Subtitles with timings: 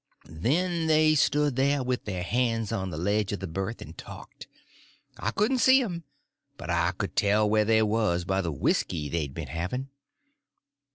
[0.25, 4.47] Then they stood there, with their hands on the ledge of the berth, and talked.
[5.19, 6.05] I couldn't see them,
[6.57, 9.89] but I could tell where they was by the whisky they'd been having.